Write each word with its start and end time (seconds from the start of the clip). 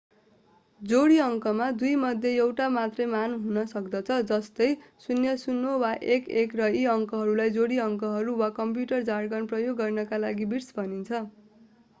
जोडी 0.81 1.17
अङ्कमा 1.25 1.65
दुईमध्ये 1.81 2.31
एउटा 2.37 2.69
मात्रै 2.77 3.05
मान 3.11 3.35
हुन 3.41 3.65
सक्दछ 3.73 4.17
जस्तै 4.31 4.69
00 5.05 5.75
वा 5.85 5.93
11 6.09 6.57
र 6.57 6.71
यी 6.71 6.83
अङ्कहरूलाई 6.95 7.55
जोडी 7.61 7.79
अङ्कहरू 7.85 8.37
वा 8.43 8.51
कम्प्युटर 8.59 9.07
जार्गन 9.13 9.49
प्रयोग 9.55 9.81
गर्नका 9.85 10.23
लागि 10.27 10.53
बिट्स 10.55 10.77
भनिन्छ 10.77 11.25